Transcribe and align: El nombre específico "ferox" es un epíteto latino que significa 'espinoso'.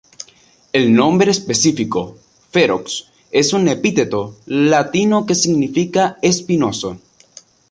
El 0.73 0.95
nombre 0.95 1.29
específico 1.29 2.17
"ferox" 2.51 3.03
es 3.31 3.53
un 3.53 3.67
epíteto 3.67 4.35
latino 4.47 5.27
que 5.27 5.35
significa 5.35 6.17
'espinoso'. 6.23 6.97